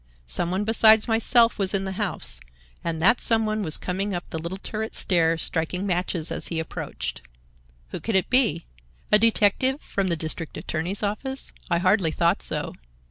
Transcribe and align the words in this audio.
Some 0.25 0.49
one 0.49 0.63
besides 0.63 1.07
myself 1.07 1.59
was 1.59 1.75
in 1.75 1.83
the 1.83 1.91
house, 1.91 2.41
and 2.83 2.99
that 2.99 3.21
some 3.21 3.45
one 3.45 3.61
was 3.61 3.77
coming 3.77 4.15
up 4.15 4.27
the 4.31 4.39
little 4.39 4.57
turret 4.57 4.95
stair, 4.95 5.37
striking 5.37 5.85
matches 5.85 6.31
as 6.31 6.47
he 6.47 6.59
approached. 6.59 7.21
Who 7.89 7.99
could 7.99 8.15
it 8.15 8.27
be? 8.31 8.65
A 9.11 9.19
detective 9.19 9.79
from 9.79 10.07
the 10.07 10.15
district 10.17 10.57
attorney's 10.57 11.03
office? 11.03 11.53
I 11.69 11.77
hardly 11.77 12.09
thought 12.11 12.41
so. 12.41 12.73